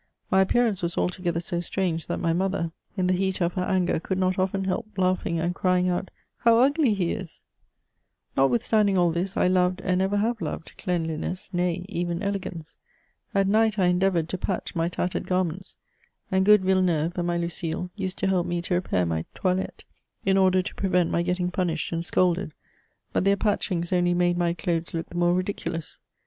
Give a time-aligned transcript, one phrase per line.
[0.31, 3.53] My appear ance was altogether so strange, that my mother, in the heat of F
[3.53, 6.57] 2 68 MEMOIRS OF her anger, could not often help laughing and crying out:•* How
[6.57, 7.43] ugly he is!"
[8.35, 12.77] Notwithstanding all this« I loved^ and ever have loved cleanliness^ nay« even elegance.
[13.35, 15.75] At night, I endeavoured to patch my tattered garments,
[16.31, 19.83] and good Villeneuve and my Lucile used to help me to repair my toilette^
[20.25, 22.53] in order to pre vent my getting punished and scolded;
[23.13, 25.99] hut their patchings only made my clothes look the more ridiculous.